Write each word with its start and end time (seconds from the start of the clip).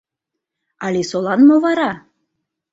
Алисолан 0.85 1.39
мо 1.47 1.57
вара? 1.65 1.91